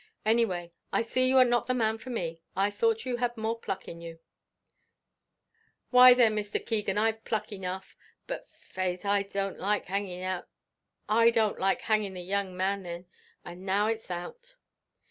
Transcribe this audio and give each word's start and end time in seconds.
Any 0.25 0.45
way, 0.45 0.71
I 0.91 1.03
see 1.03 1.27
you 1.27 1.37
are 1.37 1.45
not 1.45 1.67
the 1.67 1.75
man 1.75 1.99
for 1.99 2.09
me. 2.09 2.41
I 2.55 2.71
thought 2.71 3.05
you 3.05 3.17
had 3.17 3.37
more 3.37 3.59
pluck 3.59 3.87
in 3.87 4.01
you." 4.01 4.17
"Why 5.91 6.15
thin, 6.15 6.33
Mr. 6.35 6.59
Keegan, 6.65 6.97
I've 6.97 7.23
pluck 7.23 7.51
enough; 7.51 7.95
but 8.25 8.47
faix, 8.47 9.05
I 9.05 9.21
don't 9.21 9.59
like 9.59 9.85
hanging 9.85 10.15
the 12.13 12.23
young 12.23 12.57
man 12.57 12.81
thin 12.83 13.05
and 13.45 13.63
now 13.63 13.85
it's 13.85 14.09
out." 14.09 14.55